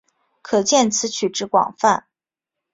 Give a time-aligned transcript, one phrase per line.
[0.41, 2.07] 可见此曲之广泛。